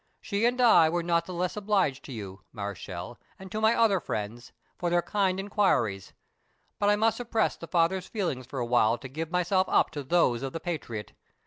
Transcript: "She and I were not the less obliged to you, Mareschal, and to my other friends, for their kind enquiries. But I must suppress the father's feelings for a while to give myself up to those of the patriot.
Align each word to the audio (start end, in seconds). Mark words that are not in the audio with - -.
"She 0.19 0.45
and 0.47 0.59
I 0.59 0.89
were 0.89 1.03
not 1.03 1.25
the 1.27 1.31
less 1.35 1.55
obliged 1.55 2.03
to 2.05 2.11
you, 2.11 2.41
Mareschal, 2.51 3.19
and 3.37 3.51
to 3.51 3.61
my 3.61 3.75
other 3.75 3.99
friends, 3.99 4.51
for 4.75 4.89
their 4.89 5.03
kind 5.03 5.39
enquiries. 5.39 6.11
But 6.79 6.89
I 6.89 6.95
must 6.95 7.17
suppress 7.17 7.55
the 7.55 7.67
father's 7.67 8.07
feelings 8.07 8.47
for 8.47 8.57
a 8.57 8.65
while 8.65 8.97
to 8.97 9.07
give 9.07 9.29
myself 9.29 9.69
up 9.69 9.91
to 9.91 10.01
those 10.03 10.41
of 10.41 10.53
the 10.53 10.59
patriot. 10.59 11.13